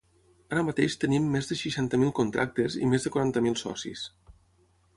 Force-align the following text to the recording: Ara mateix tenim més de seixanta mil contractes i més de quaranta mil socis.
Ara 0.53 0.61
mateix 0.69 0.95
tenim 1.03 1.27
més 1.35 1.49
de 1.51 1.57
seixanta 1.59 1.99
mil 2.05 2.13
contractes 2.21 2.79
i 2.87 2.91
més 2.95 3.07
de 3.09 3.15
quaranta 3.17 3.47
mil 3.49 3.61
socis. 3.65 4.09